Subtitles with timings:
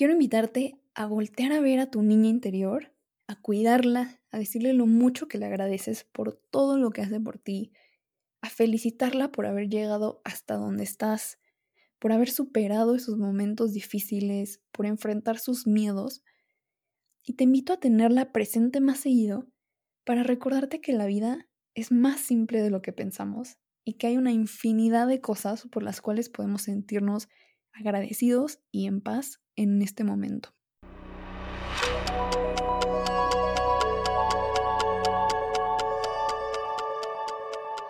[0.00, 2.90] quiero invitarte a voltear a ver a tu niña interior,
[3.26, 7.36] a cuidarla, a decirle lo mucho que le agradeces por todo lo que hace por
[7.36, 7.70] ti,
[8.40, 11.38] a felicitarla por haber llegado hasta donde estás,
[11.98, 16.22] por haber superado esos momentos difíciles, por enfrentar sus miedos.
[17.22, 19.48] Y te invito a tenerla presente más seguido
[20.04, 24.16] para recordarte que la vida es más simple de lo que pensamos y que hay
[24.16, 27.28] una infinidad de cosas por las cuales podemos sentirnos
[27.72, 30.48] agradecidos y en paz en este momento.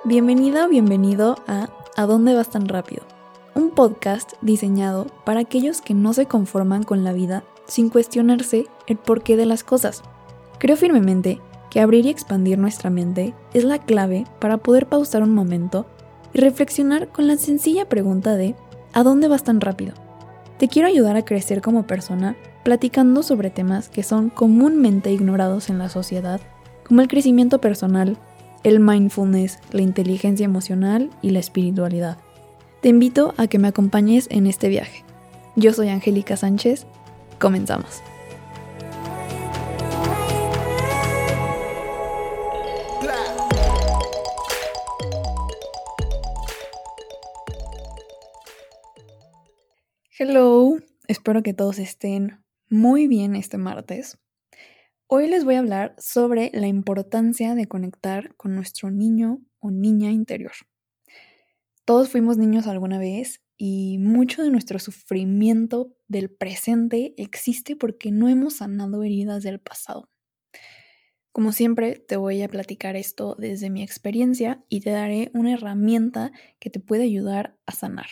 [0.04, 3.02] Bienvenida o bienvenido a ¿A dónde vas tan rápido?
[3.54, 8.96] Un podcast diseñado para aquellos que no se conforman con la vida sin cuestionarse el
[8.96, 10.02] porqué de las cosas.
[10.58, 15.34] Creo firmemente que abrir y expandir nuestra mente es la clave para poder pausar un
[15.34, 15.86] momento
[16.32, 18.56] y reflexionar con la sencilla pregunta de
[18.92, 20.09] ¿a dónde vas tan rápido?
[20.60, 25.78] Te quiero ayudar a crecer como persona platicando sobre temas que son comúnmente ignorados en
[25.78, 26.38] la sociedad,
[26.86, 28.18] como el crecimiento personal,
[28.62, 32.18] el mindfulness, la inteligencia emocional y la espiritualidad.
[32.82, 35.02] Te invito a que me acompañes en este viaje.
[35.56, 36.86] Yo soy Angélica Sánchez.
[37.38, 38.02] Comenzamos.
[50.22, 50.76] Hello,
[51.08, 54.18] espero que todos estén muy bien este martes.
[55.06, 60.10] Hoy les voy a hablar sobre la importancia de conectar con nuestro niño o niña
[60.10, 60.52] interior.
[61.86, 68.28] Todos fuimos niños alguna vez y mucho de nuestro sufrimiento del presente existe porque no
[68.28, 70.10] hemos sanado heridas del pasado.
[71.32, 76.30] Como siempre, te voy a platicar esto desde mi experiencia y te daré una herramienta
[76.58, 78.08] que te puede ayudar a sanar.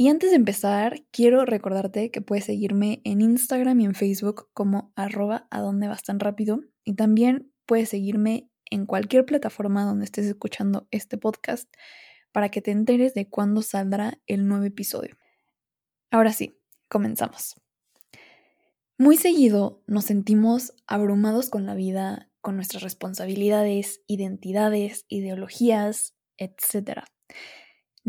[0.00, 4.94] Y antes de empezar, quiero recordarte que puedes seguirme en Instagram y en Facebook como
[4.96, 6.62] arroba a vas tan rápido.
[6.84, 11.70] Y también puedes seguirme en cualquier plataforma donde estés escuchando este podcast
[12.32, 15.18] para que te enteres de cuándo saldrá el nuevo episodio.
[16.10, 16.58] Ahora sí,
[16.88, 17.60] comenzamos.
[18.96, 27.02] Muy seguido nos sentimos abrumados con la vida, con nuestras responsabilidades, identidades, ideologías, etc.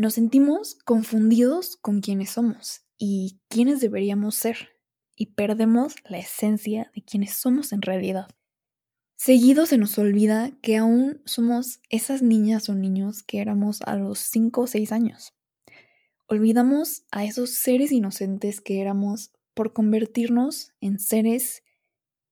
[0.02, 4.70] Nos sentimos confundidos con quiénes somos y quiénes deberíamos ser
[5.14, 8.26] y perdemos la esencia de quiénes somos en realidad.
[9.14, 14.18] Seguido se nos olvida que aún somos esas niñas o niños que éramos a los
[14.18, 15.34] 5 o 6 años.
[16.26, 21.62] Olvidamos a esos seres inocentes que éramos por convertirnos en seres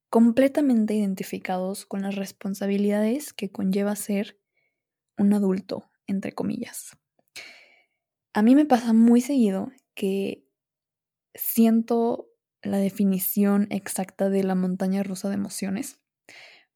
[0.09, 4.41] completamente identificados con las responsabilidades que conlleva ser
[5.17, 6.97] un adulto, entre comillas.
[8.35, 10.47] A mí me pasa muy seguido que
[11.35, 12.29] siento
[12.63, 16.01] la definición exacta de la montaña rusa de emociones,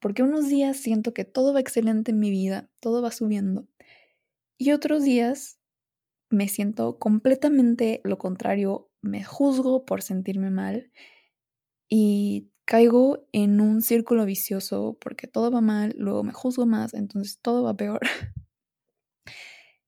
[0.01, 3.69] porque unos días siento que todo va excelente en mi vida, todo va subiendo,
[4.59, 5.59] y otros días
[6.31, 10.91] me siento completamente lo contrario, me juzgo por sentirme mal
[11.89, 17.39] y caigo en un círculo vicioso porque todo va mal, luego me juzgo más, entonces
[17.41, 18.01] todo va peor.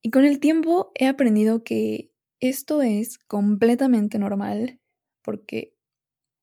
[0.06, 4.78] Y con el tiempo he aprendido que esto es completamente normal
[5.20, 5.74] porque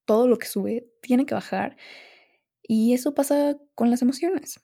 [0.04, 1.78] todo lo que sube tiene que bajar
[2.62, 4.60] y eso pasa con las emociones.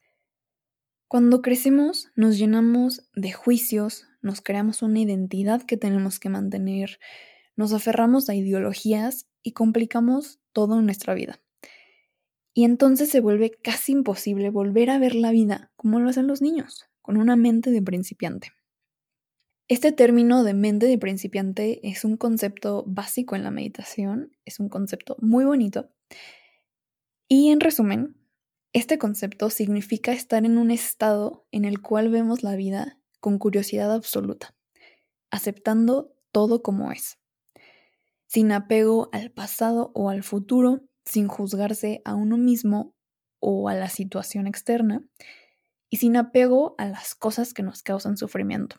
[1.08, 7.00] Cuando crecemos nos llenamos de juicios, nos creamos una identidad que tenemos que mantener,
[7.56, 11.40] nos aferramos a ideologías y complicamos todo nuestra vida.
[12.54, 16.42] Y entonces se vuelve casi imposible volver a ver la vida como lo hacen los
[16.42, 18.59] niños, con una mente de principiante.
[19.70, 24.68] Este término de mente de principiante es un concepto básico en la meditación, es un
[24.68, 25.92] concepto muy bonito.
[27.28, 28.18] Y en resumen,
[28.74, 33.94] este concepto significa estar en un estado en el cual vemos la vida con curiosidad
[33.94, 34.56] absoluta,
[35.30, 37.20] aceptando todo como es,
[38.26, 42.96] sin apego al pasado o al futuro, sin juzgarse a uno mismo
[43.40, 45.04] o a la situación externa,
[45.92, 48.76] y sin apego a las cosas que nos causan sufrimiento.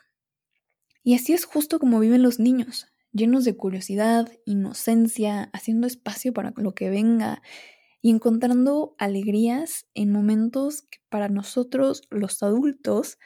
[1.02, 6.52] Y así es justo como viven los niños, llenos de curiosidad, inocencia, haciendo espacio para
[6.56, 7.42] lo que venga
[8.02, 13.18] y encontrando alegrías en momentos que para nosotros los adultos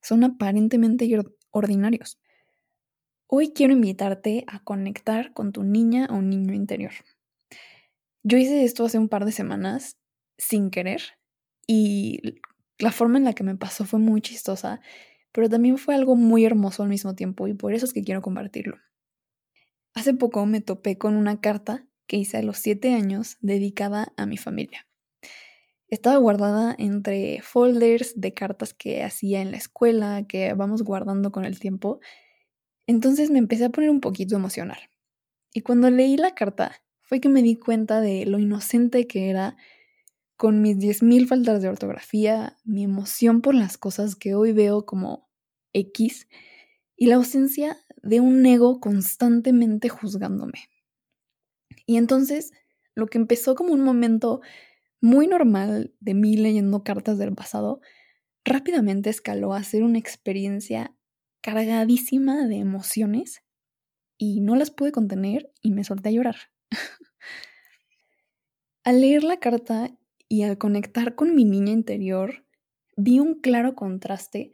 [0.00, 1.08] son aparentemente
[1.50, 2.18] ordinarios.
[3.26, 6.92] Hoy quiero invitarte a conectar con tu niña o niño interior.
[8.22, 9.96] Yo hice esto hace un par de semanas
[10.38, 11.02] sin querer
[11.66, 12.40] y
[12.78, 14.80] la forma en la que me pasó fue muy chistosa
[15.32, 18.22] pero también fue algo muy hermoso al mismo tiempo y por eso es que quiero
[18.22, 18.78] compartirlo.
[19.94, 24.26] hace poco me topé con una carta que hice a los siete años dedicada a
[24.26, 24.86] mi familia.
[25.88, 31.44] Estaba guardada entre folders de cartas que hacía en la escuela, que vamos guardando con
[31.44, 32.00] el tiempo.
[32.86, 34.78] Entonces me empecé a poner un poquito emocional.
[35.52, 39.56] Y cuando leí la carta, fue que me di cuenta de lo inocente que era
[40.42, 45.30] con mis 10.000 faltas de ortografía, mi emoción por las cosas que hoy veo como
[45.72, 46.26] X
[46.96, 50.68] y la ausencia de un ego constantemente juzgándome.
[51.86, 52.50] Y entonces,
[52.96, 54.40] lo que empezó como un momento
[55.00, 57.80] muy normal de mí leyendo cartas del pasado,
[58.44, 60.92] rápidamente escaló a ser una experiencia
[61.40, 63.44] cargadísima de emociones
[64.18, 66.36] y no las pude contener y me solté a llorar.
[68.82, 69.96] al leer la carta
[70.32, 72.46] y al conectar con mi niña interior,
[72.96, 74.52] vi un claro contraste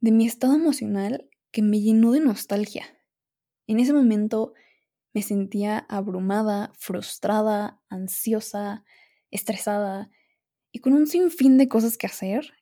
[0.00, 2.84] de mi estado emocional que me llenó de nostalgia.
[3.68, 4.54] En ese momento
[5.12, 8.84] me sentía abrumada, frustrada, ansiosa,
[9.30, 10.10] estresada
[10.72, 12.52] y con un sinfín de cosas que hacer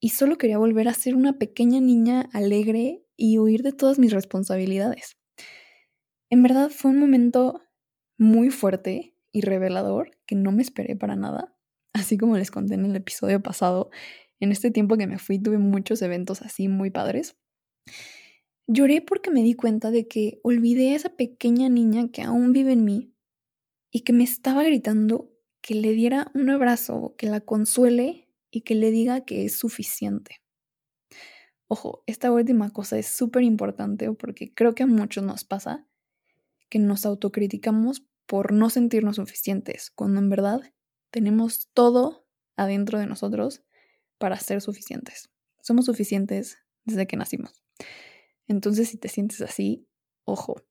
[0.00, 4.12] y solo quería volver a ser una pequeña niña alegre y huir de todas mis
[4.12, 5.16] responsabilidades.
[6.28, 7.62] En verdad fue un momento
[8.18, 11.54] muy fuerte y revelador que no me esperé para nada.
[11.92, 13.90] Así como les conté en el episodio pasado,
[14.38, 17.36] en este tiempo que me fui tuve muchos eventos así muy padres.
[18.66, 22.72] Lloré porque me di cuenta de que olvidé a esa pequeña niña que aún vive
[22.72, 23.12] en mí
[23.90, 28.74] y que me estaba gritando que le diera un abrazo, que la consuele y que
[28.74, 30.40] le diga que es suficiente.
[31.66, 35.86] Ojo, esta última cosa es súper importante porque creo que a muchos nos pasa
[36.68, 40.62] que nos autocriticamos por no sentirnos suficientes, cuando en verdad
[41.10, 42.26] tenemos todo
[42.56, 43.62] adentro de nosotros
[44.18, 45.30] para ser suficientes.
[45.62, 47.62] Somos suficientes desde que nacimos.
[48.46, 49.86] Entonces, si te sientes así,
[50.24, 50.62] ojo.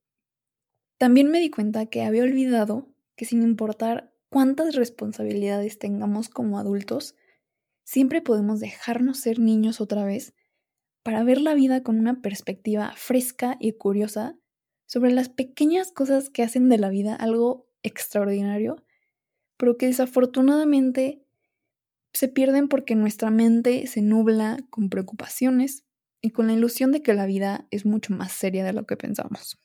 [0.98, 7.16] También me di cuenta que había olvidado que sin importar cuántas responsabilidades tengamos como adultos,
[7.84, 10.34] siempre podemos dejarnos ser niños otra vez
[11.04, 14.38] para ver la vida con una perspectiva fresca y curiosa
[14.86, 18.84] sobre las pequeñas cosas que hacen de la vida algo extraordinario,
[19.60, 21.22] pero que desafortunadamente
[22.14, 25.84] se pierden porque nuestra mente se nubla con preocupaciones
[26.22, 28.98] y con la ilusión de que la vida es mucho más seria de lo que
[28.98, 29.60] pensamos.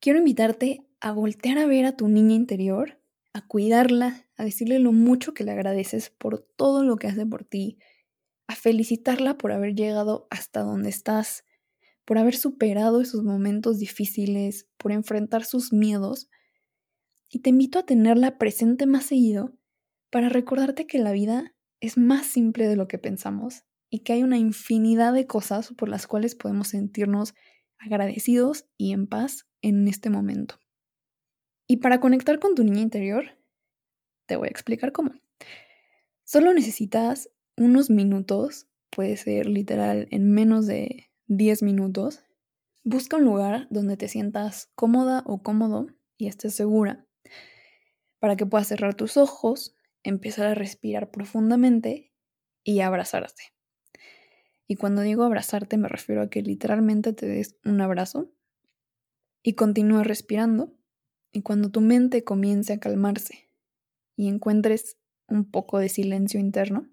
[0.00, 3.00] Quiero invitarte a voltear a ver a tu niña interior
[3.32, 7.44] a cuidarla, a decirle lo mucho que le agradeces por todo lo que hace por
[7.44, 7.78] ti,
[8.46, 11.44] a felicitarla por haber llegado hasta donde estás,
[12.04, 16.28] por haber superado esos momentos difíciles, por enfrentar sus miedos.
[17.32, 19.56] Y te invito a tenerla presente más seguido
[20.10, 24.24] para recordarte que la vida es más simple de lo que pensamos y que hay
[24.24, 27.34] una infinidad de cosas por las cuales podemos sentirnos
[27.78, 30.56] agradecidos y en paz en este momento.
[31.68, 33.38] Y para conectar con tu niña interior,
[34.26, 35.12] te voy a explicar cómo.
[36.24, 42.24] Solo necesitas unos minutos, puede ser literal en menos de 10 minutos.
[42.82, 45.86] Busca un lugar donde te sientas cómoda o cómodo
[46.16, 47.06] y estés segura
[48.20, 49.74] para que puedas cerrar tus ojos,
[50.04, 52.12] empezar a respirar profundamente
[52.62, 53.42] y abrazarte.
[54.68, 58.30] Y cuando digo abrazarte me refiero a que literalmente te des un abrazo
[59.42, 60.72] y continúes respirando
[61.32, 63.48] y cuando tu mente comience a calmarse
[64.14, 66.88] y encuentres un poco de silencio interno,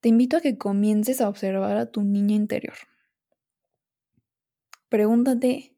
[0.00, 2.76] te invito a que comiences a observar a tu niña interior.
[4.88, 5.74] Pregúntate,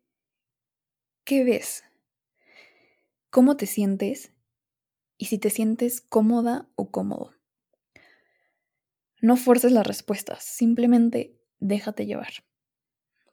[1.24, 1.84] ¿qué ves?
[3.36, 4.32] ¿Cómo te sientes?
[5.18, 7.34] Y si te sientes cómoda o cómodo.
[9.20, 12.32] No fuerces las respuestas, simplemente déjate llevar.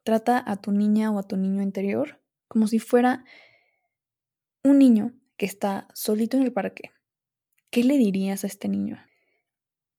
[0.04, 3.24] Trata a tu niña o a tu niño interior como si fuera
[4.62, 6.92] un niño que está solito en el parque,
[7.70, 9.00] ¿qué le dirías a este niño?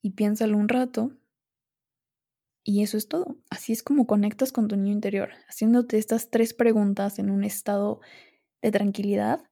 [0.03, 1.17] Y piénsalo un rato.
[2.63, 3.39] Y eso es todo.
[3.49, 8.03] Así es como conectas con tu niño interior, haciéndote estas tres preguntas en un estado
[8.61, 9.49] de tranquilidad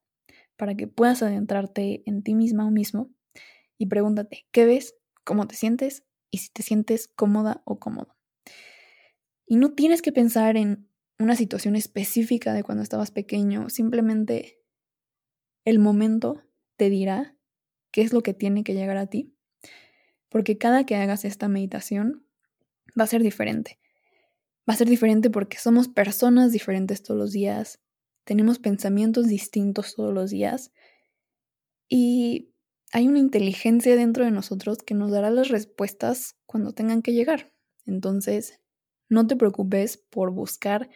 [0.55, 3.09] para que puedas adentrarte en ti misma o mismo
[3.77, 4.95] y pregúntate, ¿qué ves?
[5.23, 6.03] ¿Cómo te sientes?
[6.31, 8.15] Y si te sientes cómoda o cómodo.
[9.45, 10.87] Y no tienes que pensar en
[11.19, 14.59] una situación específica de cuando estabas pequeño, simplemente
[15.65, 16.41] el momento
[16.75, 17.35] te dirá
[17.91, 19.35] qué es lo que tiene que llegar a ti,
[20.29, 22.25] porque cada que hagas esta meditación
[22.99, 23.79] va a ser diferente.
[24.67, 27.79] Va a ser diferente porque somos personas diferentes todos los días,
[28.23, 30.71] tenemos pensamientos distintos todos los días
[31.89, 32.53] y
[32.91, 37.53] hay una inteligencia dentro de nosotros que nos dará las respuestas cuando tengan que llegar.
[37.85, 38.61] Entonces,
[39.09, 40.89] no te preocupes por buscar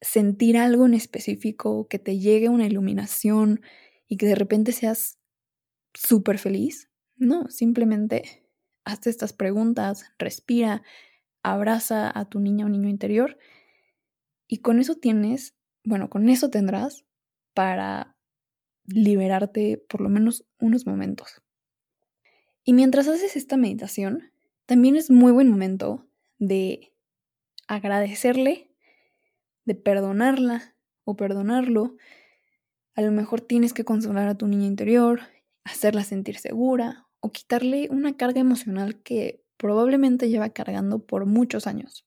[0.00, 3.60] sentir algo en específico, que te llegue una iluminación
[4.08, 5.18] y que de repente seas
[5.94, 6.90] súper feliz.
[7.16, 8.48] No, simplemente
[8.84, 10.82] hazte estas preguntas, respira,
[11.42, 13.38] abraza a tu niña o niño interior
[14.46, 17.04] y con eso tienes, bueno, con eso tendrás
[17.54, 18.16] para
[18.84, 21.42] liberarte por lo menos unos momentos.
[22.64, 24.32] Y mientras haces esta meditación,
[24.66, 26.06] también es muy buen momento
[26.38, 26.92] de
[27.66, 28.70] agradecerle,
[29.64, 31.96] de perdonarla o perdonarlo.
[32.94, 35.20] A lo mejor tienes que consolar a tu niña interior,
[35.64, 42.06] hacerla sentir segura o quitarle una carga emocional que probablemente lleva cargando por muchos años.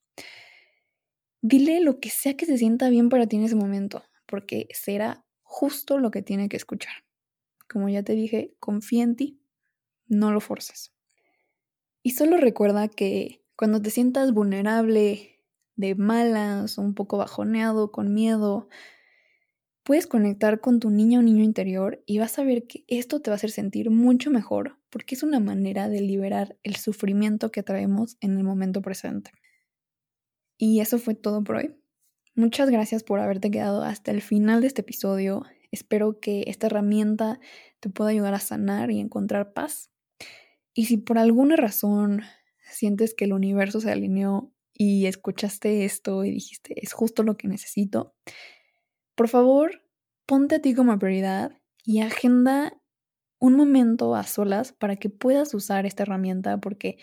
[1.46, 5.26] Dile lo que sea que se sienta bien para ti en ese momento, porque será
[5.42, 6.94] justo lo que tiene que escuchar.
[7.70, 9.42] Como ya te dije, confía en ti,
[10.08, 10.94] no lo forces.
[12.02, 15.44] Y solo recuerda que cuando te sientas vulnerable,
[15.76, 18.70] de malas, un poco bajoneado, con miedo,
[19.84, 23.32] puedes conectar con tu niña o niño interior y vas a ver que esto te
[23.32, 27.64] va a hacer sentir mucho mejor porque es una manera de liberar el sufrimiento que
[27.64, 29.32] traemos en el momento presente.
[30.66, 31.76] Y eso fue todo por hoy.
[32.36, 35.44] Muchas gracias por haberte quedado hasta el final de este episodio.
[35.72, 37.42] Espero que esta herramienta
[37.82, 39.92] te pueda ayudar a sanar y encontrar paz.
[40.74, 42.22] Y si por alguna razón
[42.72, 47.50] sientes que el universo se alineó y escuchaste esto y dijiste, es justo lo que
[47.50, 48.16] necesito,
[49.16, 49.84] por favor,
[50.26, 52.82] ponte a ti como prioridad y agenda
[53.38, 57.00] un momento a solas para que puedas usar esta herramienta porque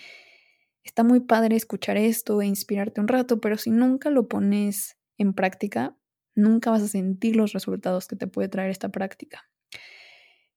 [0.85, 5.35] está muy padre escuchar esto e inspirarte un rato, pero si nunca lo pones en
[5.35, 5.97] práctica,
[6.35, 9.49] nunca vas a sentir los resultados que te puede traer esta práctica.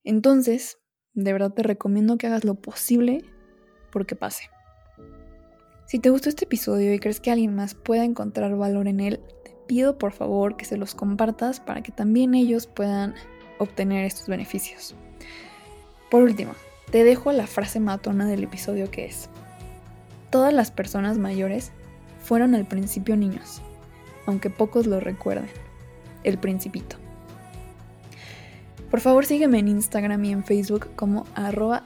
[0.03, 0.80] Entonces,
[1.13, 3.24] de verdad te recomiendo que hagas lo posible
[3.92, 4.50] porque pase.
[5.86, 9.20] Si te gustó este episodio y crees que alguien más pueda encontrar valor en él,
[9.44, 13.13] te pido por favor que se los compartas para que también ellos puedan
[13.60, 14.96] obtener estos beneficios.
[16.10, 16.53] Por último,
[16.92, 19.30] te dejo la frase matona del episodio que es,
[20.34, 21.72] Todas las personas mayores
[22.24, 23.62] fueron al principio niños,
[24.25, 25.46] aunque pocos lo recuerden.
[26.24, 26.96] El Principito.
[28.90, 31.84] Por favor sígueme en Instagram y en Facebook como arroba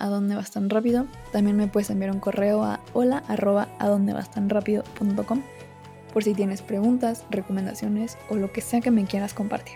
[0.50, 1.08] tan rápido.
[1.34, 3.22] También me puedes enviar un correo a hola
[4.32, 4.48] tan
[6.14, 9.76] por si tienes preguntas, recomendaciones o lo que sea que me quieras compartir.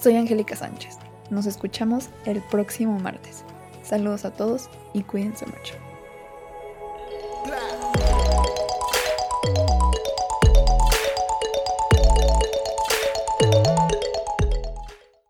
[0.00, 0.96] Soy Angélica Sánchez.
[1.28, 3.44] Nos escuchamos el próximo martes.
[3.82, 5.87] Saludos a todos y cuídense mucho.